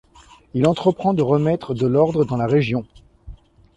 [0.55, 2.87] Il entreprend de remettre de l’ordre dans la région.